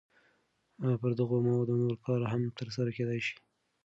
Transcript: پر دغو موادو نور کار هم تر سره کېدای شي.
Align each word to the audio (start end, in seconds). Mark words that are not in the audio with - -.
پر 1.01 1.11
دغو 1.19 1.37
موادو 1.45 1.75
نور 1.83 1.95
کار 2.05 2.21
هم 2.31 2.41
تر 2.57 2.67
سره 2.75 2.89
کېدای 2.97 3.19
شي. 3.27 3.35